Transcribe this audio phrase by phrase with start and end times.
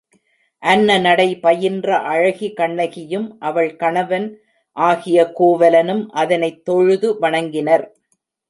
[0.63, 4.27] அன்னநடை பயின்ற அழகி கண்ணகியும், அவள் கணவன்
[4.77, 7.85] ஆகிய கோவலனும் அதனைத் தொழுது வணங்கினர்.